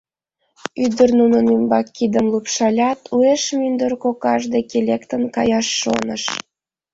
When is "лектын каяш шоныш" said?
4.87-6.23